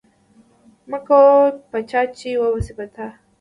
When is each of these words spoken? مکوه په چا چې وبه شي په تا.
مکوه 0.89 1.25
په 1.69 1.77
چا 1.89 2.01
چې 2.17 2.29
وبه 2.41 2.59
شي 2.65 2.73
په 2.77 2.85
تا. 2.93 3.07